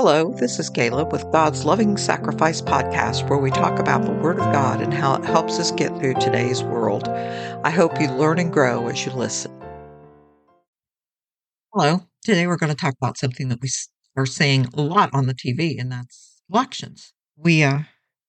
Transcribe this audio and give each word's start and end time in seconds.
Hello, 0.00 0.32
this 0.32 0.60
is 0.60 0.70
Caleb 0.70 1.10
with 1.10 1.28
God's 1.32 1.64
Loving 1.64 1.96
Sacrifice 1.96 2.62
podcast, 2.62 3.28
where 3.28 3.40
we 3.40 3.50
talk 3.50 3.80
about 3.80 4.04
the 4.04 4.12
Word 4.12 4.38
of 4.38 4.52
God 4.52 4.80
and 4.80 4.94
how 4.94 5.16
it 5.16 5.24
helps 5.24 5.58
us 5.58 5.72
get 5.72 5.88
through 5.98 6.14
today's 6.14 6.62
world. 6.62 7.08
I 7.64 7.70
hope 7.70 8.00
you 8.00 8.06
learn 8.06 8.38
and 8.38 8.52
grow 8.52 8.86
as 8.86 9.04
you 9.04 9.10
listen. 9.10 9.50
Hello, 11.74 12.02
today 12.22 12.46
we're 12.46 12.58
going 12.58 12.70
to 12.70 12.80
talk 12.80 12.94
about 13.02 13.18
something 13.18 13.48
that 13.48 13.60
we 13.60 13.68
are 14.16 14.24
seeing 14.24 14.66
a 14.66 14.80
lot 14.80 15.10
on 15.12 15.26
the 15.26 15.34
TV, 15.34 15.80
and 15.80 15.90
that's 15.90 16.42
elections. 16.48 17.12
We 17.36 17.64
uh, 17.64 17.80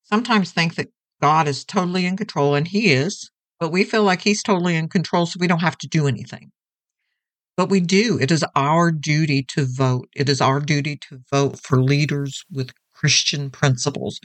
sometimes 0.02 0.52
think 0.52 0.74
that 0.74 0.90
God 1.22 1.48
is 1.48 1.64
totally 1.64 2.08
in 2.08 2.18
control, 2.18 2.56
and 2.56 2.68
He 2.68 2.94
is, 2.94 3.30
but 3.60 3.72
we 3.72 3.84
feel 3.84 4.02
like 4.02 4.22
He's 4.22 4.42
totally 4.42 4.76
in 4.76 4.90
control, 4.90 5.28
so 5.28 5.38
we 5.40 5.46
don't 5.46 5.60
have 5.60 5.78
to 5.78 5.88
do 5.88 6.08
anything. 6.08 6.50
But 7.60 7.70
we 7.70 7.82
do. 7.82 8.18
It 8.22 8.32
is 8.32 8.46
our 8.56 8.90
duty 8.90 9.44
to 9.50 9.66
vote. 9.66 10.08
It 10.16 10.30
is 10.30 10.40
our 10.40 10.62
duty 10.62 10.96
to 11.10 11.20
vote 11.30 11.60
for 11.60 11.84
leaders 11.84 12.46
with 12.50 12.72
Christian 12.96 13.50
principles. 13.50 14.22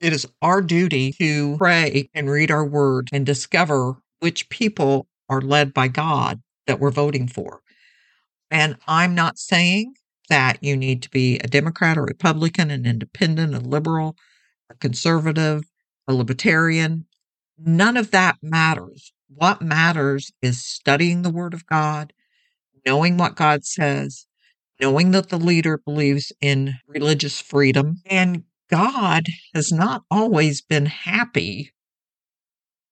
It 0.00 0.12
is 0.12 0.28
our 0.40 0.62
duty 0.62 1.10
to 1.18 1.56
pray 1.56 2.08
and 2.14 2.30
read 2.30 2.52
our 2.52 2.64
word 2.64 3.08
and 3.12 3.26
discover 3.26 3.96
which 4.20 4.48
people 4.48 5.08
are 5.28 5.40
led 5.40 5.74
by 5.74 5.88
God 5.88 6.40
that 6.68 6.78
we're 6.78 6.92
voting 6.92 7.26
for. 7.26 7.62
And 8.48 8.76
I'm 8.86 9.16
not 9.16 9.38
saying 9.38 9.94
that 10.28 10.62
you 10.62 10.76
need 10.76 11.02
to 11.02 11.10
be 11.10 11.40
a 11.40 11.48
Democrat 11.48 11.98
or 11.98 12.04
Republican, 12.04 12.70
an 12.70 12.86
independent, 12.86 13.56
a 13.56 13.58
liberal, 13.58 14.14
a 14.70 14.76
conservative, 14.76 15.64
a 16.06 16.14
libertarian. 16.14 17.06
None 17.58 17.96
of 17.96 18.12
that 18.12 18.36
matters. 18.40 19.12
What 19.26 19.62
matters 19.62 20.30
is 20.40 20.64
studying 20.64 21.22
the 21.22 21.30
Word 21.30 21.52
of 21.52 21.66
God, 21.66 22.12
knowing 22.86 23.16
what 23.16 23.34
God 23.34 23.64
says, 23.64 24.26
knowing 24.80 25.10
that 25.10 25.28
the 25.28 25.38
leader 25.38 25.76
believes 25.76 26.32
in 26.40 26.74
religious 26.86 27.40
freedom. 27.40 28.00
And 28.06 28.44
God 28.70 29.26
has 29.54 29.72
not 29.72 30.04
always 30.10 30.62
been 30.62 30.86
happy 30.86 31.72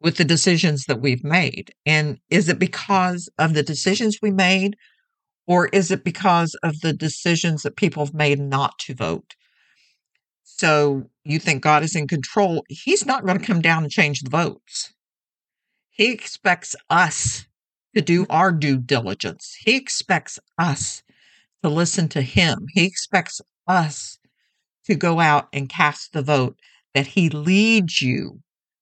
with 0.01 0.17
the 0.17 0.25
decisions 0.25 0.85
that 0.85 1.01
we've 1.01 1.25
made. 1.25 1.73
And 1.87 2.19
is 2.29 2.49
it 2.49 2.59
because 2.59 3.31
of 3.39 3.55
the 3.55 3.63
decisions 3.63 4.19
we 4.21 4.31
made, 4.31 4.77
or 5.47 5.69
is 5.69 5.91
it 5.91 6.05
because 6.05 6.55
of 6.63 6.81
the 6.81 6.93
decisions 6.93 7.63
that 7.63 7.77
people 7.77 8.05
have 8.05 8.15
made 8.15 8.41
not 8.41 8.79
to 8.81 8.95
vote? 8.95 9.35
So 10.43 11.11
you 11.25 11.39
think 11.39 11.63
God 11.63 11.83
is 11.83 11.97
in 11.97 12.07
control. 12.07 12.65
He's 12.69 13.07
not 13.07 13.25
going 13.25 13.39
to 13.39 13.45
come 13.45 13.63
down 13.63 13.83
and 13.83 13.91
change 13.91 14.21
the 14.21 14.31
votes. 14.31 14.93
He 15.91 16.13
expects 16.13 16.77
us 16.91 17.47
to 17.95 18.03
do 18.03 18.27
our 18.29 18.53
due 18.53 18.79
diligence. 18.79 19.57
He 19.61 19.77
expects 19.77 20.39
us 20.59 21.03
to 21.63 21.69
listen 21.69 22.09
to 22.11 22.23
him. 22.23 22.67
He 22.73 22.85
expects 22.85 23.41
us 23.67 24.19
to 24.85 24.95
go 24.95 25.21
out 25.21 25.49
and 25.53 25.69
cast 25.69 26.13
the 26.13 26.23
vote 26.23 26.59
that 26.93 27.07
he 27.09 27.31
leads 27.31 28.03
you 28.03 28.41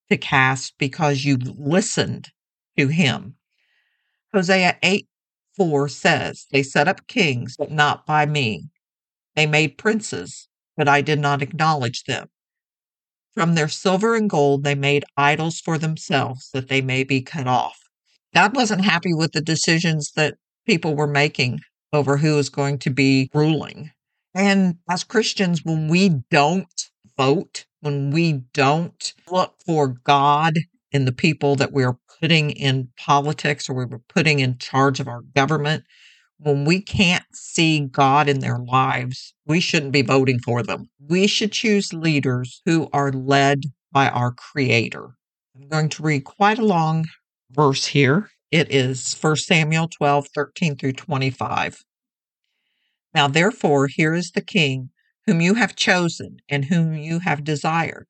to 0.09 0.17
cast 0.17 0.77
because 0.77 1.25
you 1.25 1.37
listened 1.37 2.29
to 2.77 2.87
him. 2.87 3.35
Hosea 4.33 4.77
8 4.83 5.07
4 5.55 5.89
says, 5.89 6.47
They 6.51 6.63
set 6.63 6.87
up 6.87 7.07
kings, 7.07 7.55
but 7.57 7.71
not 7.71 8.05
by 8.05 8.25
me. 8.25 8.69
They 9.35 9.45
made 9.45 9.77
princes, 9.77 10.47
but 10.75 10.87
I 10.87 11.01
did 11.01 11.19
not 11.19 11.41
acknowledge 11.41 12.03
them. 12.03 12.29
From 13.33 13.55
their 13.55 13.67
silver 13.67 14.15
and 14.15 14.29
gold, 14.29 14.63
they 14.63 14.75
made 14.75 15.05
idols 15.17 15.59
for 15.59 15.77
themselves 15.77 16.49
that 16.51 16.67
they 16.67 16.81
may 16.81 17.03
be 17.03 17.21
cut 17.21 17.47
off. 17.47 17.82
God 18.33 18.55
wasn't 18.55 18.83
happy 18.83 19.13
with 19.13 19.31
the 19.31 19.41
decisions 19.41 20.11
that 20.15 20.35
people 20.65 20.95
were 20.95 21.07
making 21.07 21.59
over 21.91 22.17
who 22.17 22.37
is 22.37 22.49
going 22.49 22.79
to 22.79 22.89
be 22.89 23.29
ruling. 23.33 23.91
And 24.33 24.77
as 24.89 25.03
Christians, 25.03 25.63
when 25.63 25.87
we 25.87 26.09
don't 26.31 26.89
vote, 27.15 27.65
when 27.81 28.09
we 28.11 28.43
don't 28.53 29.13
look 29.29 29.55
for 29.65 29.89
God 30.03 30.53
in 30.91 31.05
the 31.05 31.11
people 31.11 31.55
that 31.57 31.71
we're 31.71 31.97
putting 32.19 32.51
in 32.51 32.89
politics 32.97 33.69
or 33.69 33.75
we're 33.75 33.99
putting 34.09 34.39
in 34.39 34.57
charge 34.57 34.99
of 34.99 35.07
our 35.07 35.21
government, 35.35 35.83
when 36.39 36.65
we 36.65 36.81
can't 36.81 37.25
see 37.33 37.81
God 37.81 38.27
in 38.27 38.39
their 38.39 38.57
lives, 38.57 39.33
we 39.45 39.59
shouldn't 39.59 39.91
be 39.91 40.01
voting 40.01 40.39
for 40.39 40.63
them. 40.63 40.89
We 40.99 41.27
should 41.27 41.51
choose 41.51 41.93
leaders 41.93 42.61
who 42.65 42.89
are 42.91 43.11
led 43.11 43.61
by 43.91 44.09
our 44.09 44.31
Creator. 44.31 45.09
I'm 45.55 45.67
going 45.69 45.89
to 45.89 46.03
read 46.03 46.23
quite 46.23 46.57
a 46.57 46.65
long 46.65 47.05
verse 47.53 47.87
here. 47.87 48.29
It 48.51 48.71
is 48.71 49.15
1 49.19 49.35
Samuel 49.37 49.87
12, 49.87 50.27
13 50.33 50.75
through 50.75 50.93
25. 50.93 51.83
Now, 53.13 53.27
therefore, 53.27 53.87
here 53.87 54.13
is 54.13 54.31
the 54.31 54.41
king 54.41 54.89
whom 55.25 55.41
you 55.41 55.55
have 55.55 55.75
chosen 55.75 56.37
and 56.49 56.65
whom 56.65 56.93
you 56.93 57.19
have 57.19 57.43
desired. 57.43 58.07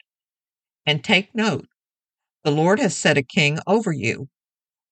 And 0.85 1.03
take 1.03 1.33
note 1.35 1.67
the 2.43 2.51
Lord 2.51 2.79
has 2.79 2.95
set 2.95 3.17
a 3.17 3.23
king 3.23 3.59
over 3.65 3.91
you. 3.91 4.27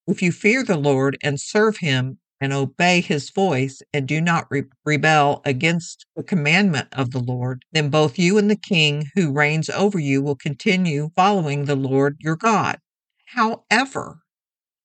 If 0.08 0.22
you 0.22 0.32
fear 0.32 0.64
the 0.64 0.78
Lord 0.78 1.18
and 1.22 1.40
serve 1.40 1.78
him 1.78 2.20
and 2.40 2.54
obey 2.54 3.02
his 3.02 3.30
voice 3.30 3.82
and 3.94 4.08
do 4.08 4.22
not 4.22 4.48
re- 4.50 4.64
rebel 4.86 5.42
against 5.46 6.06
the 6.16 6.24
commandment 6.24 6.88
of 6.94 7.12
the 7.12 7.20
Lord, 7.20 7.66
then 7.72 7.90
both 7.90 8.18
you 8.18 8.38
and 8.38 8.50
the 8.50 8.56
king 8.56 9.08
who 9.16 9.32
reigns 9.32 9.70
over 9.70 10.00
you 10.00 10.22
will 10.22 10.36
continue 10.36 11.12
following 11.16 11.66
the 11.66 11.76
Lord 11.76 12.18
your 12.20 12.36
God. 12.36 12.80
However, 13.28 14.20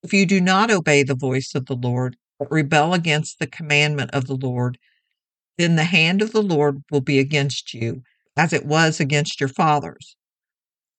if 0.06 0.12
you 0.12 0.24
do 0.24 0.40
not 0.40 0.70
obey 0.70 1.02
the 1.02 1.16
voice 1.16 1.52
of 1.56 1.66
the 1.66 1.74
Lord, 1.74 2.16
but 2.38 2.52
rebel 2.52 2.94
against 2.94 3.40
the 3.40 3.46
commandment 3.48 4.12
of 4.12 4.28
the 4.28 4.36
Lord, 4.36 4.78
then 5.58 5.74
the 5.74 5.82
hand 5.82 6.22
of 6.22 6.30
the 6.30 6.44
Lord 6.44 6.84
will 6.92 7.00
be 7.00 7.18
against 7.18 7.74
you, 7.74 8.02
as 8.36 8.52
it 8.52 8.64
was 8.64 9.00
against 9.00 9.40
your 9.40 9.48
fathers. 9.48 10.14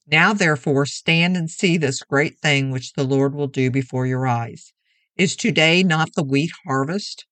Now, 0.05 0.33
therefore, 0.33 0.85
stand 0.85 1.37
and 1.37 1.49
see 1.49 1.77
this 1.77 2.01
great 2.01 2.37
thing 2.39 2.69
which 2.69 2.93
the 2.93 3.05
Lord 3.05 3.33
will 3.33 3.47
do 3.47 3.71
before 3.71 4.05
your 4.05 4.27
eyes. 4.27 4.73
Is 5.15 5.37
today 5.37 5.83
not 5.83 6.13
the 6.13 6.23
wheat 6.23 6.51
harvest? 6.65 7.25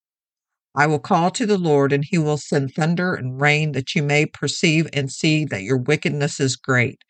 I 0.73 0.87
will 0.87 0.99
call 0.99 1.29
to 1.31 1.45
the 1.45 1.57
Lord, 1.57 1.91
and 1.91 2.05
he 2.05 2.17
will 2.17 2.37
send 2.37 2.73
thunder 2.73 3.15
and 3.15 3.41
rain 3.41 3.73
that 3.73 3.95
you 3.95 4.01
may 4.01 4.25
perceive 4.25 4.87
and 4.93 5.11
see 5.11 5.43
that 5.43 5.63
your 5.63 5.77
wickedness 5.77 6.39
is 6.39 6.55
great 6.55 7.01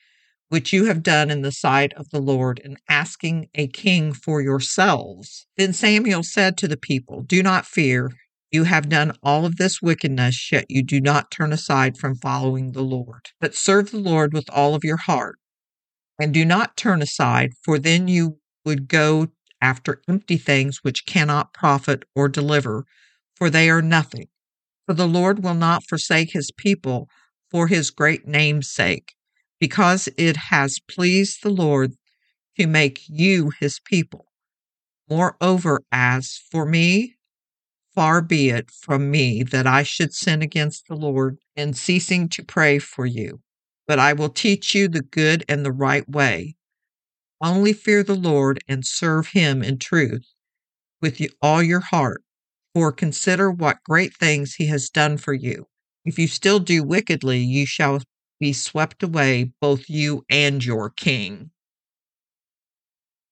which 0.49 0.71
you 0.71 0.85
have 0.85 1.01
done 1.01 1.31
in 1.31 1.41
the 1.41 1.51
sight 1.51 1.93
of 1.93 2.09
the 2.09 2.19
Lord, 2.19 2.59
in 2.59 2.77
asking 2.87 3.47
a 3.55 3.67
king 3.67 4.13
for 4.13 4.41
yourselves. 4.41 5.47
Then 5.57 5.73
Samuel 5.73 6.23
said 6.23 6.57
to 6.57 6.67
the 6.67 6.77
people, 6.77 7.23
Do 7.23 7.41
not 7.41 7.65
fear. 7.65 8.11
You 8.51 8.65
have 8.65 8.87
done 8.87 9.17
all 9.23 9.45
of 9.45 9.57
this 9.57 9.81
wickedness, 9.81 10.51
yet 10.51 10.65
you 10.69 10.83
do 10.83 11.01
not 11.01 11.31
turn 11.31 11.51
aside 11.51 11.97
from 11.97 12.15
following 12.15 12.71
the 12.71 12.83
Lord, 12.83 13.31
but 13.41 13.55
serve 13.55 13.91
the 13.91 13.97
Lord 13.97 14.33
with 14.33 14.45
all 14.51 14.75
of 14.75 14.83
your 14.83 14.97
heart. 14.97 15.37
And 16.19 16.33
do 16.33 16.45
not 16.45 16.77
turn 16.77 17.01
aside, 17.01 17.51
for 17.63 17.77
then 17.79 18.07
you 18.07 18.37
would 18.63 18.87
go 18.87 19.27
after 19.61 20.01
empty 20.07 20.37
things 20.37 20.79
which 20.83 21.05
cannot 21.05 21.53
profit 21.53 22.05
or 22.15 22.29
deliver, 22.29 22.85
for 23.35 23.49
they 23.49 23.69
are 23.69 23.81
nothing. 23.81 24.27
For 24.85 24.93
the 24.93 25.07
Lord 25.07 25.43
will 25.43 25.55
not 25.55 25.83
forsake 25.89 26.31
his 26.31 26.51
people 26.55 27.09
for 27.49 27.67
his 27.67 27.89
great 27.89 28.27
name's 28.27 28.71
sake 28.71 29.15
because 29.59 30.09
it 30.17 30.37
has 30.37 30.79
pleased 30.79 31.43
the 31.43 31.49
Lord 31.49 31.93
to 32.57 32.67
make 32.67 33.01
you 33.07 33.51
his 33.59 33.79
people. 33.79 34.27
Moreover, 35.09 35.83
as 35.91 36.39
for 36.51 36.65
me, 36.65 37.15
far 37.93 38.21
be 38.21 38.49
it 38.49 38.71
from 38.71 39.11
me 39.11 39.43
that 39.43 39.67
I 39.67 39.83
should 39.83 40.13
sin 40.13 40.41
against 40.41 40.87
the 40.87 40.95
Lord 40.95 41.37
in 41.55 41.73
ceasing 41.73 42.27
to 42.29 42.43
pray 42.43 42.79
for 42.79 43.05
you. 43.05 43.41
But 43.87 43.99
I 43.99 44.13
will 44.13 44.29
teach 44.29 44.73
you 44.73 44.87
the 44.87 45.01
good 45.01 45.45
and 45.47 45.63
the 45.63 45.71
right 45.71 46.07
way. 46.09 46.55
Only 47.39 47.73
fear 47.73 48.03
the 48.03 48.15
Lord 48.15 48.63
and 48.67 48.85
serve 48.85 49.27
him 49.27 49.61
in 49.61 49.77
truth 49.77 50.25
with 51.01 51.21
all 51.41 51.61
your 51.61 51.81
heart, 51.81 52.23
for 52.73 52.91
consider 52.91 53.51
what 53.51 53.83
great 53.83 54.15
things 54.15 54.55
he 54.55 54.67
has 54.67 54.89
done 54.89 55.17
for 55.17 55.33
you. 55.33 55.67
If 56.03 56.17
you 56.17 56.27
still 56.27 56.59
do 56.59 56.83
wickedly, 56.83 57.39
you 57.39 57.65
shall 57.65 58.01
be 58.39 58.53
swept 58.53 59.03
away, 59.03 59.51
both 59.61 59.89
you 59.89 60.25
and 60.29 60.63
your 60.63 60.89
king. 60.89 61.51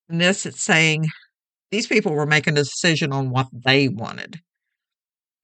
In 0.09 0.17
this, 0.17 0.45
it's 0.45 0.61
saying 0.61 1.05
these 1.71 1.87
people 1.87 2.13
were 2.13 2.25
making 2.25 2.53
a 2.53 2.63
decision 2.63 3.11
on 3.11 3.29
what 3.29 3.47
they 3.51 3.87
wanted, 3.87 4.41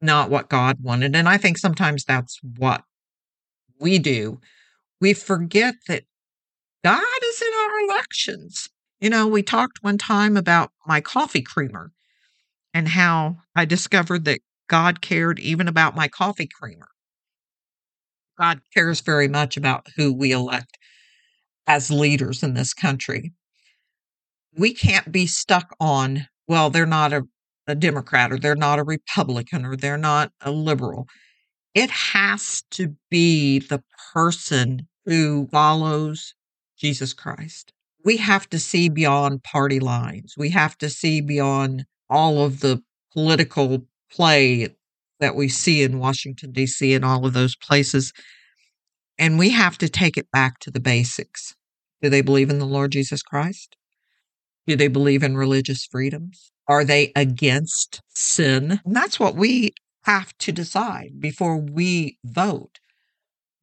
not 0.01 0.29
what 0.29 0.49
God 0.49 0.77
wanted. 0.81 1.15
And 1.15 1.27
I 1.27 1.37
think 1.37 1.57
sometimes 1.57 2.03
that's 2.05 2.39
what 2.57 2.83
we 3.79 3.99
do. 3.99 4.39
We 5.01 5.13
forget 5.13 5.75
that 5.87 6.03
God 6.83 7.01
is 7.23 7.41
in 7.41 7.53
our 7.53 7.79
elections. 7.89 8.69
You 8.99 9.09
know, 9.09 9.27
we 9.27 9.43
talked 9.43 9.79
one 9.81 9.97
time 9.97 10.37
about 10.37 10.71
my 10.85 11.01
coffee 11.01 11.41
creamer 11.41 11.91
and 12.73 12.87
how 12.89 13.37
I 13.55 13.65
discovered 13.65 14.25
that 14.25 14.41
God 14.67 15.01
cared 15.01 15.39
even 15.39 15.67
about 15.67 15.95
my 15.95 16.07
coffee 16.07 16.47
creamer. 16.47 16.89
God 18.39 18.61
cares 18.73 19.01
very 19.01 19.27
much 19.27 19.57
about 19.57 19.87
who 19.95 20.13
we 20.13 20.31
elect 20.31 20.77
as 21.67 21.91
leaders 21.91 22.41
in 22.41 22.53
this 22.53 22.73
country. 22.73 23.33
We 24.57 24.73
can't 24.73 25.11
be 25.11 25.27
stuck 25.27 25.75
on, 25.79 26.27
well, 26.47 26.69
they're 26.69 26.85
not 26.85 27.13
a, 27.13 27.23
a 27.67 27.75
Democrat 27.75 28.31
or 28.31 28.39
they're 28.39 28.55
not 28.55 28.79
a 28.79 28.83
Republican 28.83 29.65
or 29.65 29.75
they're 29.75 29.97
not 29.97 30.31
a 30.41 30.51
liberal. 30.51 31.07
It 31.75 31.89
has 31.91 32.63
to 32.71 32.95
be 33.11 33.59
the 33.59 33.83
person 34.13 34.87
who 35.05 35.47
follows 35.51 36.33
Jesus 36.77 37.13
Christ. 37.13 37.73
We 38.03 38.17
have 38.17 38.49
to 38.49 38.59
see 38.59 38.89
beyond 38.89 39.43
party 39.43 39.79
lines. 39.79 40.35
We 40.37 40.49
have 40.49 40.77
to 40.79 40.89
see 40.89 41.21
beyond 41.21 41.85
all 42.09 42.43
of 42.43 42.61
the 42.61 42.81
political 43.13 43.85
play 44.11 44.69
that 45.19 45.35
we 45.35 45.49
see 45.49 45.83
in 45.83 45.99
Washington, 45.99 46.51
D.C., 46.51 46.93
and 46.93 47.05
all 47.05 47.25
of 47.25 47.33
those 47.33 47.55
places. 47.55 48.13
And 49.17 49.37
we 49.37 49.49
have 49.49 49.77
to 49.79 49.89
take 49.89 50.17
it 50.17 50.31
back 50.31 50.59
to 50.59 50.71
the 50.71 50.79
basics. 50.79 51.55
Do 52.01 52.09
they 52.09 52.21
believe 52.21 52.49
in 52.49 52.59
the 52.59 52.65
Lord 52.65 52.91
Jesus 52.91 53.21
Christ? 53.21 53.75
Do 54.65 54.75
they 54.75 54.87
believe 54.87 55.23
in 55.23 55.35
religious 55.35 55.85
freedoms? 55.85 56.51
Are 56.67 56.85
they 56.85 57.11
against 57.15 58.01
sin? 58.09 58.79
And 58.85 58.95
that's 58.95 59.19
what 59.19 59.35
we 59.35 59.73
have 60.03 60.37
to 60.39 60.51
decide 60.51 61.19
before 61.19 61.57
we 61.57 62.17
vote. 62.23 62.79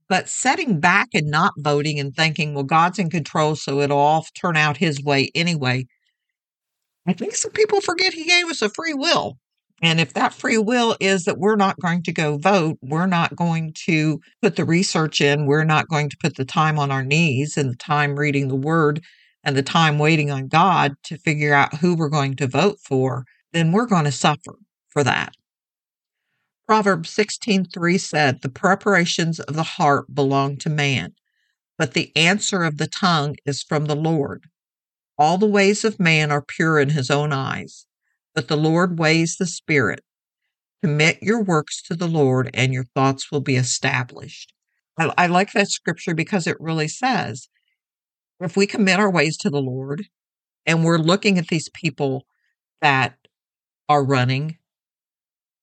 But 0.08 0.28
setting 0.28 0.78
back 0.78 1.08
and 1.14 1.30
not 1.30 1.54
voting 1.56 1.98
and 1.98 2.14
thinking, 2.14 2.54
well, 2.54 2.64
God's 2.64 2.98
in 2.98 3.10
control, 3.10 3.56
so 3.56 3.80
it'll 3.80 3.98
all 3.98 4.26
turn 4.34 4.56
out 4.56 4.76
his 4.76 5.02
way 5.02 5.30
anyway. 5.34 5.86
I 7.06 7.12
think 7.12 7.34
some 7.34 7.52
people 7.52 7.80
forget 7.80 8.12
he 8.12 8.24
gave 8.24 8.46
us 8.46 8.62
a 8.62 8.68
free 8.68 8.94
will. 8.94 9.38
And 9.82 10.00
if 10.00 10.14
that 10.14 10.32
free 10.32 10.58
will 10.58 10.96
is 11.00 11.24
that 11.24 11.38
we're 11.38 11.56
not 11.56 11.78
going 11.80 12.02
to 12.04 12.12
go 12.12 12.38
vote, 12.38 12.78
we're 12.80 13.06
not 13.06 13.36
going 13.36 13.74
to 13.84 14.20
put 14.40 14.56
the 14.56 14.64
research 14.64 15.20
in, 15.20 15.46
we're 15.46 15.64
not 15.64 15.88
going 15.88 16.08
to 16.08 16.16
put 16.16 16.36
the 16.36 16.46
time 16.46 16.78
on 16.78 16.90
our 16.90 17.04
knees 17.04 17.56
and 17.56 17.70
the 17.70 17.76
time 17.76 18.18
reading 18.18 18.48
the 18.48 18.56
word 18.56 19.02
and 19.44 19.56
the 19.56 19.62
time 19.62 19.98
waiting 19.98 20.30
on 20.30 20.48
God 20.48 20.94
to 21.04 21.18
figure 21.18 21.52
out 21.52 21.76
who 21.76 21.94
we're 21.94 22.08
going 22.08 22.36
to 22.36 22.46
vote 22.46 22.78
for, 22.82 23.24
then 23.52 23.70
we're 23.70 23.86
going 23.86 24.04
to 24.04 24.12
suffer 24.12 24.56
for 24.88 25.04
that. 25.04 25.34
Proverbs 26.66 27.10
16:3 27.10 27.96
said, 27.96 28.42
"The 28.42 28.48
preparations 28.48 29.38
of 29.38 29.54
the 29.54 29.62
heart 29.62 30.12
belong 30.12 30.56
to 30.58 30.68
man, 30.68 31.12
but 31.78 31.92
the 31.92 32.10
answer 32.16 32.64
of 32.64 32.78
the 32.78 32.88
tongue 32.88 33.36
is 33.44 33.62
from 33.62 33.84
the 33.84 33.94
Lord. 33.94 34.46
All 35.16 35.38
the 35.38 35.46
ways 35.46 35.84
of 35.84 36.00
man 36.00 36.32
are 36.32 36.42
pure 36.42 36.80
in 36.80 36.90
his 36.90 37.10
own 37.10 37.32
eyes, 37.32 37.85
but 38.36 38.46
the 38.46 38.56
Lord 38.56 39.00
weighs 39.00 39.36
the 39.36 39.46
spirit. 39.46 40.04
Commit 40.80 41.20
your 41.20 41.42
works 41.42 41.82
to 41.82 41.96
the 41.96 42.06
Lord, 42.06 42.50
and 42.54 42.72
your 42.72 42.84
thoughts 42.94 43.32
will 43.32 43.40
be 43.40 43.56
established." 43.56 44.52
I, 44.96 45.12
I 45.18 45.26
like 45.26 45.52
that 45.54 45.70
scripture 45.70 46.14
because 46.14 46.46
it 46.46 46.60
really 46.60 46.88
says, 46.88 47.48
if 48.38 48.56
we 48.56 48.68
commit 48.68 49.00
our 49.00 49.10
ways 49.10 49.36
to 49.38 49.50
the 49.50 49.60
Lord, 49.60 50.04
and 50.64 50.84
we're 50.84 50.98
looking 50.98 51.38
at 51.38 51.48
these 51.48 51.68
people 51.70 52.26
that 52.80 53.18
are 53.88 54.04
running 54.04 54.58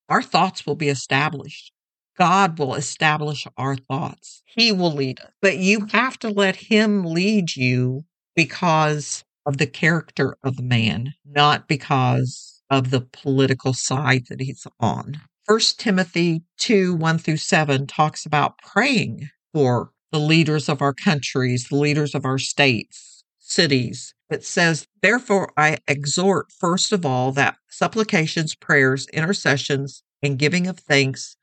our 0.09 0.21
thoughts 0.21 0.65
will 0.65 0.75
be 0.75 0.89
established. 0.89 1.71
God 2.17 2.59
will 2.59 2.75
establish 2.75 3.47
our 3.57 3.75
thoughts. 3.75 4.43
He 4.45 4.71
will 4.71 4.91
lead 4.91 5.19
us. 5.19 5.31
But 5.41 5.57
you 5.57 5.87
have 5.91 6.19
to 6.19 6.29
let 6.29 6.55
Him 6.55 7.03
lead 7.03 7.55
you 7.55 8.03
because 8.35 9.23
of 9.45 9.57
the 9.57 9.65
character 9.65 10.37
of 10.43 10.57
the 10.57 10.63
man, 10.63 11.13
not 11.25 11.67
because 11.67 12.52
of 12.69 12.89
the 12.89 13.01
political 13.01 13.73
side 13.73 14.25
that 14.29 14.41
he's 14.41 14.65
on. 14.79 15.21
First 15.45 15.79
Timothy 15.79 16.43
2 16.57 16.95
1 16.95 17.17
through 17.17 17.37
7 17.37 17.87
talks 17.87 18.25
about 18.25 18.57
praying 18.59 19.29
for 19.53 19.91
the 20.11 20.19
leaders 20.19 20.69
of 20.69 20.81
our 20.81 20.93
countries, 20.93 21.67
the 21.69 21.75
leaders 21.75 22.15
of 22.15 22.25
our 22.25 22.37
states, 22.37 23.23
cities, 23.39 24.13
it 24.33 24.43
says, 24.43 24.87
Therefore, 25.01 25.53
I 25.55 25.77
exhort 25.87 26.51
first 26.51 26.91
of 26.91 27.05
all 27.05 27.31
that 27.33 27.55
supplications, 27.69 28.55
prayers, 28.55 29.07
intercessions, 29.13 30.03
and 30.23 30.39
giving 30.39 30.65
of 30.65 30.79
thanks 30.79 31.37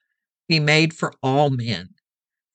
be 0.49 0.59
made 0.59 0.93
for 0.93 1.13
all 1.23 1.51
men, 1.51 1.91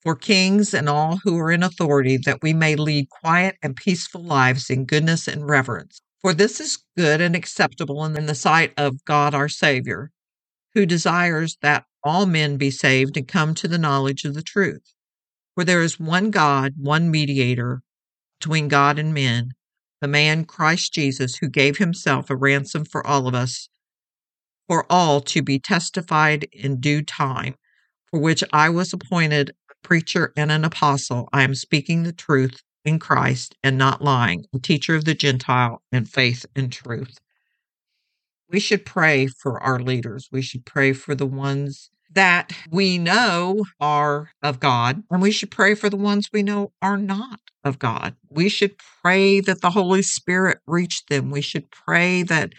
for 0.01 0.15
kings 0.15 0.73
and 0.73 0.89
all 0.89 1.19
who 1.23 1.37
are 1.37 1.51
in 1.51 1.63
authority, 1.63 2.17
that 2.17 2.39
we 2.41 2.51
may 2.51 2.75
lead 2.75 3.09
quiet 3.09 3.55
and 3.63 3.77
peaceful 3.77 4.21
lives 4.23 4.69
in 4.69 4.85
goodness 4.85 5.27
and 5.27 5.47
reverence. 5.47 6.01
For 6.25 6.33
this 6.33 6.59
is 6.59 6.83
good 6.97 7.21
and 7.21 7.35
acceptable 7.35 8.03
in 8.03 8.25
the 8.25 8.33
sight 8.33 8.73
of 8.77 9.05
God 9.05 9.35
our 9.35 9.47
Savior, 9.47 10.09
who 10.73 10.87
desires 10.87 11.55
that 11.61 11.85
all 12.03 12.25
men 12.25 12.57
be 12.57 12.71
saved 12.71 13.15
and 13.15 13.27
come 13.27 13.53
to 13.53 13.67
the 13.67 13.77
knowledge 13.77 14.25
of 14.25 14.33
the 14.33 14.41
truth. 14.41 14.95
For 15.53 15.63
there 15.63 15.83
is 15.83 15.99
one 15.99 16.31
God, 16.31 16.73
one 16.77 17.11
mediator 17.11 17.83
between 18.39 18.69
God 18.69 18.97
and 18.97 19.13
men 19.13 19.51
the 20.01 20.07
man 20.07 20.45
Christ 20.45 20.91
Jesus, 20.93 21.35
who 21.35 21.47
gave 21.47 21.77
himself 21.77 22.31
a 22.31 22.35
ransom 22.35 22.85
for 22.85 23.05
all 23.05 23.27
of 23.27 23.35
us, 23.35 23.69
for 24.67 24.87
all 24.89 25.21
to 25.21 25.43
be 25.43 25.59
testified 25.59 26.47
in 26.51 26.79
due 26.79 27.03
time, 27.03 27.53
for 28.09 28.19
which 28.19 28.43
I 28.51 28.69
was 28.69 28.91
appointed 28.91 29.51
a 29.69 29.75
preacher 29.87 30.33
and 30.35 30.51
an 30.51 30.65
apostle. 30.65 31.29
I 31.31 31.43
am 31.43 31.53
speaking 31.53 32.01
the 32.01 32.11
truth 32.11 32.63
in 32.85 32.99
Christ 32.99 33.55
and 33.63 33.77
not 33.77 34.01
lying, 34.01 34.45
a 34.53 34.59
teacher 34.59 34.95
of 34.95 35.05
the 35.05 35.15
Gentile 35.15 35.81
in 35.91 36.05
faith 36.05 36.45
and 36.55 36.71
truth. 36.71 37.17
We 38.49 38.59
should 38.59 38.85
pray 38.85 39.27
for 39.27 39.61
our 39.61 39.79
leaders. 39.79 40.29
We 40.31 40.41
should 40.41 40.65
pray 40.65 40.93
for 40.93 41.15
the 41.15 41.25
ones 41.25 41.89
that 42.13 42.53
we 42.71 42.97
know 42.97 43.65
are 43.81 44.29
of 44.41 44.59
God, 44.59 45.03
and 45.09 45.21
we 45.21 45.31
should 45.31 45.51
pray 45.51 45.73
for 45.75 45.89
the 45.89 45.97
ones 45.97 46.29
we 46.31 46.43
know 46.43 46.71
are 46.81 46.97
not 46.97 47.39
of 47.63 47.79
God. 47.79 48.15
We 48.29 48.47
should 48.47 48.75
pray 49.01 49.41
that 49.41 49.61
the 49.61 49.71
Holy 49.71 50.03
Spirit 50.03 50.59
reach 50.67 51.05
them. 51.07 51.31
We 51.31 51.41
should 51.41 51.69
pray 51.71 52.23
that 52.23 52.53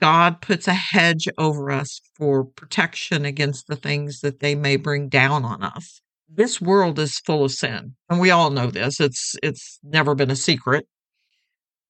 God 0.00 0.40
puts 0.40 0.66
a 0.66 0.72
hedge 0.72 1.28
over 1.36 1.70
us 1.70 2.00
for 2.14 2.44
protection 2.44 3.24
against 3.24 3.66
the 3.66 3.76
things 3.76 4.20
that 4.20 4.40
they 4.40 4.54
may 4.54 4.76
bring 4.76 5.08
down 5.08 5.44
on 5.44 5.62
us. 5.62 6.00
This 6.32 6.60
world 6.60 6.98
is 6.98 7.18
full 7.18 7.44
of 7.44 7.52
sin, 7.52 7.96
and 8.08 8.20
we 8.20 8.30
all 8.30 8.50
know 8.50 8.70
this. 8.70 9.00
It's 9.00 9.34
it's 9.42 9.78
never 9.82 10.14
been 10.14 10.30
a 10.30 10.36
secret. 10.36 10.86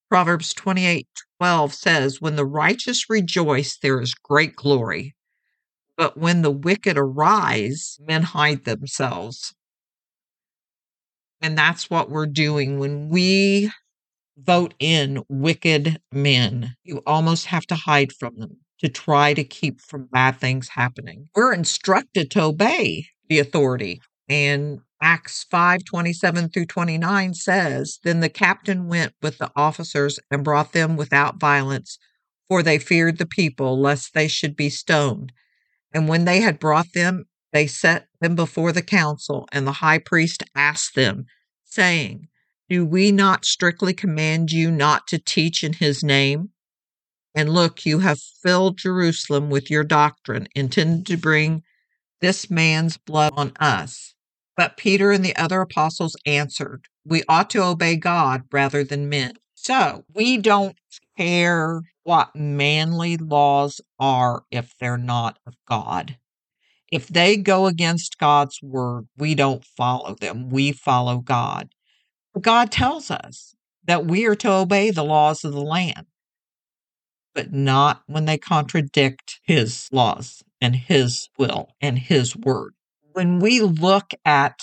Proverbs 0.09 0.55
28:12 0.55 1.75
says, 1.75 2.21
"When 2.21 2.37
the 2.37 2.47
righteous 2.47 3.09
rejoice, 3.09 3.77
there 3.77 4.01
is 4.01 4.15
great 4.15 4.57
glory, 4.57 5.15
but 6.01 6.17
when 6.17 6.41
the 6.41 6.51
wicked 6.51 6.97
arise, 6.97 7.99
men 8.01 8.23
hide 8.23 8.65
themselves. 8.65 9.53
And 11.43 11.59
that's 11.59 11.91
what 11.91 12.09
we're 12.09 12.25
doing 12.25 12.79
when 12.79 13.11
we 13.11 13.71
vote 14.39 14.73
in 14.79 15.23
wicked 15.29 16.01
men. 16.11 16.75
You 16.85 17.03
almost 17.07 17.45
have 17.47 17.67
to 17.67 17.75
hide 17.75 18.15
from 18.15 18.39
them 18.39 18.57
to 18.79 18.89
try 18.89 19.35
to 19.35 19.45
keep 19.45 19.83
from 19.83 20.07
bad 20.07 20.41
things 20.41 20.71
happening. 20.71 21.29
We're 21.37 21.53
instructed 21.53 22.31
to 22.31 22.45
obey 22.45 23.09
the 23.29 23.39
authority. 23.39 24.01
And 24.31 24.83
Acts 25.03 25.45
5 25.51 25.85
27 25.85 26.51
through 26.51 26.67
29 26.67 27.35
says, 27.35 27.99
Then 28.05 28.21
the 28.21 28.29
captain 28.29 28.87
went 28.87 29.13
with 29.21 29.39
the 29.39 29.51
officers 29.57 30.21
and 30.31 30.45
brought 30.45 30.73
them 30.73 30.97
without 30.97 31.41
violence, 31.41 31.99
for 32.49 32.63
they 32.63 32.79
feared 32.79 33.19
the 33.19 33.27
people, 33.27 33.81
lest 33.81 34.15
they 34.15 34.29
should 34.29 34.55
be 34.55 34.71
stoned. 34.71 35.33
And 35.93 36.09
when 36.09 36.27
they 36.27 36.41
had 36.43 36.61
brought 36.61 36.93
them, 36.95 37.25
they 37.53 37.67
set 37.67 38.07
them 38.21 38.37
before 38.37 38.71
the 38.71 38.83
council, 38.83 39.49
and 39.51 39.67
the 39.67 39.73
high 39.73 39.99
priest 39.99 40.45
asked 40.55 40.95
them, 40.95 41.27
saying, 41.65 42.29
Do 42.69 42.87
we 42.87 43.11
not 43.11 43.45
strictly 43.45 43.93
command 43.93 44.53
you 44.53 44.71
not 44.71 45.09
to 45.09 45.19
teach 45.19 45.65
in 45.65 45.73
his 45.73 46.05
name? 46.05 46.51
And 47.35 47.49
look, 47.49 47.85
you 47.85 47.99
have 47.99 48.21
filled 48.21 48.79
Jerusalem 48.79 49.51
with 49.51 49.73
your 49.73 49.83
doctrine, 49.83 50.47
intended 50.55 51.07
to 51.07 51.17
bring 51.17 51.65
this 52.21 52.49
man's 52.49 52.97
blood 52.97 53.33
on 53.37 53.53
us. 53.59 54.15
But 54.61 54.77
Peter 54.77 55.11
and 55.11 55.25
the 55.25 55.35
other 55.37 55.63
apostles 55.63 56.15
answered, 56.27 56.85
We 57.07 57.23
ought 57.31 57.49
to 57.49 57.63
obey 57.63 57.97
God 57.97 58.43
rather 58.53 58.85
than 58.85 59.09
men. 59.09 59.37
So 59.55 60.05
we 60.15 60.37
don't 60.37 60.77
care 61.17 61.81
what 62.03 62.37
manly 62.37 63.17
laws 63.17 63.81
are 63.99 64.43
if 64.51 64.75
they're 64.79 64.99
not 64.99 65.39
of 65.47 65.55
God. 65.67 66.19
If 66.93 67.09
they 67.09 67.39
go 67.39 67.69
against 67.69 68.19
God's 68.19 68.61
word, 68.63 69.09
we 69.17 69.35
don't 69.35 69.65
follow 69.65 70.15
them. 70.15 70.51
We 70.51 70.73
follow 70.73 71.21
God. 71.21 71.71
God 72.39 72.71
tells 72.71 73.11
us 73.11 73.55
that 73.85 74.05
we 74.05 74.27
are 74.27 74.37
to 74.37 74.53
obey 74.53 74.91
the 74.91 75.05
laws 75.05 75.43
of 75.43 75.55
the 75.55 75.63
land, 75.63 76.05
but 77.35 77.51
not 77.51 78.03
when 78.09 78.27
they 78.27 78.37
contradict 78.37 79.41
his 79.43 79.89
laws 79.91 80.43
and 80.61 80.77
his 80.77 81.31
will 81.39 81.71
and 81.81 81.99
his 81.99 82.37
word. 82.37 82.75
When 83.13 83.41
we 83.41 83.61
look 83.61 84.13
at 84.25 84.61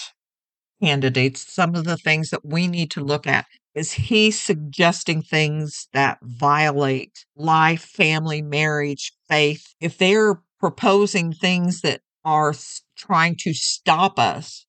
candidates, 0.82 1.54
some 1.54 1.76
of 1.76 1.84
the 1.84 1.98
things 1.98 2.30
that 2.30 2.46
we 2.46 2.68
need 2.68 2.92
to 2.92 3.04
look 3.04 3.28
at 3.28 3.46
is 3.76 3.92
he 3.94 4.32
suggesting 4.32 5.22
things 5.22 5.88
that 5.94 6.18
violate 6.24 7.26
life, 7.36 7.84
family, 7.84 8.42
marriage, 8.42 9.12
faith? 9.30 9.76
If 9.80 9.98
they're 9.98 10.42
proposing 10.60 11.34
things 11.34 11.82
that 11.82 12.02
are 12.26 12.54
trying 12.98 13.36
to 13.40 13.54
stop 13.54 14.18
us 14.18 14.66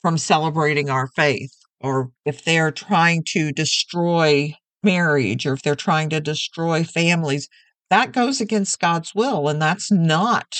from 0.00 0.16
celebrating 0.16 0.88
our 0.88 1.08
faith, 1.08 1.52
or 1.80 2.10
if 2.24 2.44
they're 2.44 2.70
trying 2.72 3.22
to 3.32 3.52
destroy 3.52 4.54
marriage, 4.82 5.46
or 5.46 5.52
if 5.52 5.62
they're 5.62 5.74
trying 5.74 6.08
to 6.10 6.20
destroy 6.20 6.84
families, 6.84 7.48
that 7.90 8.12
goes 8.12 8.40
against 8.40 8.80
God's 8.80 9.14
will. 9.14 9.48
And 9.48 9.60
that's 9.60 9.90
not 9.92 10.56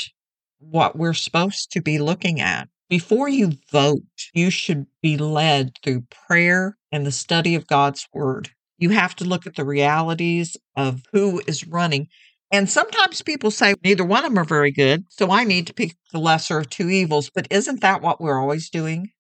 what 0.59 0.97
we're 0.97 1.15
supposed 1.15 1.73
to 1.73 1.81
be 1.81 1.99
looking 1.99 2.41
at. 2.41 2.69
Before 2.89 3.29
you 3.29 3.53
vote, 3.71 4.03
you 4.33 4.51
should 4.51 4.87
be 5.03 5.17
led 5.17 5.73
through 5.83 6.07
prayer 6.27 6.77
and 6.91 7.05
the 7.05 7.13
study 7.13 7.55
of 7.55 7.67
God's 7.67 8.09
word. 8.15 8.51
You 8.79 8.91
have 8.91 9.15
to 9.17 9.25
look 9.25 9.47
at 9.47 9.57
the 9.57 9.65
realities 9.65 10.57
of 10.77 11.03
who 11.13 11.43
is 11.47 11.67
running. 11.67 12.09
And 12.51 12.71
sometimes 12.71 13.21
people 13.21 13.51
say 13.51 13.75
neither 13.85 14.05
one 14.05 14.25
of 14.25 14.31
them 14.31 14.39
are 14.39 14.45
very 14.45 14.73
good, 14.73 15.05
so 15.11 15.31
I 15.31 15.45
need 15.45 15.67
to 15.67 15.75
pick 15.75 15.97
the 16.13 16.19
lesser 16.19 16.59
of 16.59 16.71
two 16.71 16.89
evils. 16.89 17.31
But 17.35 17.47
isn't 17.51 17.83
that 17.83 18.01
what 18.01 18.21
we're 18.21 18.41
always 18.41 18.71
doing? 18.71 19.11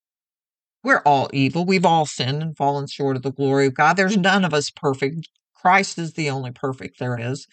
We're 0.82 1.02
all 1.04 1.28
evil. 1.34 1.66
We've 1.66 1.84
all 1.84 2.06
sinned 2.06 2.40
and 2.40 2.56
fallen 2.56 2.86
short 2.86 3.16
of 3.16 3.22
the 3.22 3.32
glory 3.32 3.66
of 3.66 3.74
God. 3.74 3.96
There's 3.96 4.16
none 4.16 4.44
of 4.44 4.54
us 4.54 4.70
perfect. 4.70 5.28
Christ 5.54 5.98
is 5.98 6.14
the 6.14 6.30
only 6.30 6.52
perfect 6.52 6.98
there 6.98 7.18
is. 7.20 7.46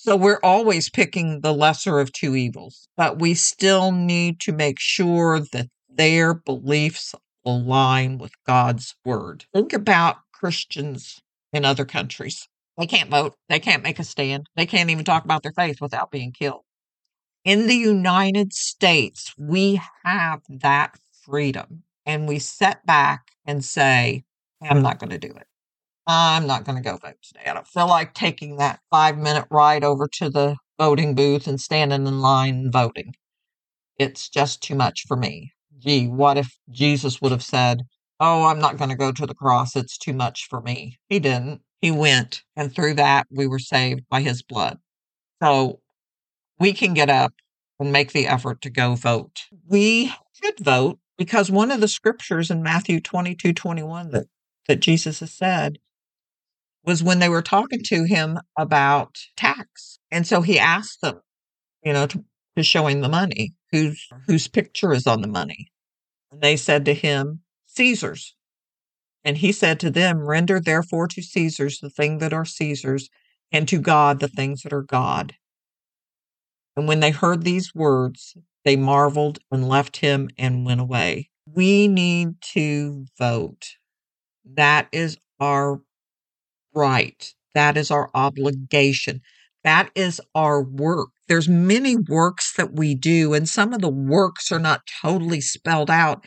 So 0.00 0.14
we're 0.14 0.38
always 0.44 0.88
picking 0.88 1.40
the 1.40 1.52
lesser 1.52 1.98
of 1.98 2.12
two 2.12 2.36
evils, 2.36 2.88
but 2.96 3.18
we 3.18 3.34
still 3.34 3.90
need 3.90 4.38
to 4.42 4.52
make 4.52 4.78
sure 4.78 5.40
that 5.40 5.66
their 5.88 6.34
beliefs 6.34 7.16
align 7.44 8.16
with 8.16 8.30
God's 8.46 8.94
word. 9.04 9.46
Think 9.52 9.72
about 9.72 10.18
Christians 10.32 11.20
in 11.52 11.64
other 11.64 11.84
countries. 11.84 12.46
They 12.76 12.86
can't 12.86 13.10
vote. 13.10 13.34
They 13.48 13.58
can't 13.58 13.82
make 13.82 13.98
a 13.98 14.04
stand. 14.04 14.46
They 14.54 14.66
can't 14.66 14.88
even 14.88 15.04
talk 15.04 15.24
about 15.24 15.42
their 15.42 15.50
faith 15.50 15.80
without 15.80 16.12
being 16.12 16.30
killed. 16.30 16.62
In 17.44 17.66
the 17.66 17.74
United 17.74 18.52
States, 18.52 19.34
we 19.36 19.80
have 20.04 20.42
that 20.48 20.94
freedom 21.24 21.82
and 22.06 22.28
we 22.28 22.38
set 22.38 22.86
back 22.86 23.32
and 23.44 23.64
say, 23.64 24.22
I'm 24.62 24.80
not 24.80 25.00
going 25.00 25.10
to 25.10 25.18
do 25.18 25.34
it. 25.34 25.47
I'm 26.10 26.46
not 26.46 26.64
going 26.64 26.76
to 26.76 26.82
go 26.82 26.96
vote 26.96 27.16
today. 27.22 27.42
I 27.46 27.52
don't 27.52 27.68
feel 27.68 27.86
like 27.86 28.14
taking 28.14 28.56
that 28.56 28.80
five 28.90 29.18
minute 29.18 29.44
ride 29.50 29.84
over 29.84 30.08
to 30.14 30.30
the 30.30 30.56
voting 30.78 31.14
booth 31.14 31.46
and 31.46 31.60
standing 31.60 32.06
in 32.06 32.20
line 32.20 32.54
and 32.54 32.72
voting. 32.72 33.12
It's 33.98 34.30
just 34.30 34.62
too 34.62 34.74
much 34.74 35.04
for 35.06 35.18
me. 35.18 35.52
Gee, 35.78 36.08
what 36.08 36.38
if 36.38 36.56
Jesus 36.70 37.20
would 37.20 37.30
have 37.30 37.42
said, 37.42 37.82
Oh, 38.18 38.46
I'm 38.46 38.58
not 38.58 38.78
going 38.78 38.88
to 38.88 38.96
go 38.96 39.12
to 39.12 39.26
the 39.26 39.34
cross. 39.34 39.76
It's 39.76 39.98
too 39.98 40.14
much 40.14 40.48
for 40.48 40.62
me. 40.62 40.98
He 41.08 41.18
didn't. 41.20 41.60
He 41.80 41.90
went, 41.90 42.42
and 42.56 42.74
through 42.74 42.94
that, 42.94 43.26
we 43.30 43.46
were 43.46 43.60
saved 43.60 44.02
by 44.08 44.22
his 44.22 44.42
blood. 44.42 44.78
So 45.40 45.80
we 46.58 46.72
can 46.72 46.94
get 46.94 47.10
up 47.10 47.34
and 47.78 47.92
make 47.92 48.12
the 48.12 48.26
effort 48.26 48.62
to 48.62 48.70
go 48.70 48.96
vote. 48.96 49.42
We 49.68 50.12
should 50.32 50.58
vote 50.58 50.98
because 51.16 51.50
one 51.50 51.70
of 51.70 51.80
the 51.80 51.86
scriptures 51.86 52.50
in 52.50 52.62
Matthew 52.62 53.00
22 53.00 53.52
21 53.52 54.10
that, 54.10 54.26
that 54.66 54.80
Jesus 54.80 55.20
has 55.20 55.32
said 55.32 55.78
was 56.88 57.02
when 57.02 57.18
they 57.18 57.28
were 57.28 57.42
talking 57.42 57.80
to 57.84 58.04
him 58.04 58.38
about 58.58 59.18
tax. 59.36 59.98
And 60.10 60.26
so 60.26 60.40
he 60.40 60.58
asked 60.58 61.02
them, 61.02 61.20
you 61.84 61.92
know, 61.92 62.06
to, 62.06 62.24
to 62.56 62.62
show 62.62 62.86
him 62.86 63.02
the 63.02 63.10
money, 63.10 63.52
whose 63.70 64.08
whose 64.26 64.48
picture 64.48 64.94
is 64.94 65.06
on 65.06 65.20
the 65.20 65.28
money. 65.28 65.70
And 66.32 66.40
they 66.40 66.56
said 66.56 66.86
to 66.86 66.94
him, 66.94 67.42
Caesar's. 67.66 68.34
And 69.22 69.36
he 69.36 69.52
said 69.52 69.78
to 69.80 69.90
them, 69.90 70.26
Render 70.26 70.60
therefore 70.60 71.08
to 71.08 71.22
Caesar's 71.22 71.78
the 71.78 71.90
thing 71.90 72.18
that 72.18 72.32
are 72.32 72.46
Caesar's, 72.46 73.10
and 73.52 73.68
to 73.68 73.78
God 73.78 74.20
the 74.20 74.28
things 74.28 74.62
that 74.62 74.72
are 74.72 74.82
God. 74.82 75.34
And 76.74 76.88
when 76.88 77.00
they 77.00 77.10
heard 77.10 77.44
these 77.44 77.74
words, 77.74 78.34
they 78.64 78.76
marveled 78.76 79.40
and 79.50 79.68
left 79.68 79.98
him 79.98 80.30
and 80.38 80.64
went 80.64 80.80
away. 80.80 81.28
We 81.46 81.86
need 81.86 82.40
to 82.54 83.04
vote. 83.18 83.66
That 84.54 84.88
is 84.90 85.18
our 85.38 85.82
right. 86.78 87.34
That 87.54 87.76
is 87.76 87.90
our 87.90 88.08
mm-hmm. 88.08 88.16
obligation. 88.16 89.20
That 89.64 89.90
is 89.94 90.20
our 90.34 90.62
work. 90.62 91.10
There's 91.28 91.48
many 91.48 91.96
works 91.96 92.54
that 92.56 92.72
we 92.72 92.94
do, 92.94 93.34
and 93.34 93.48
some 93.48 93.72
of 93.72 93.80
the 93.80 93.88
works 93.88 94.50
are 94.52 94.58
not 94.58 94.88
totally 95.02 95.40
spelled 95.40 95.90
out 95.90 96.24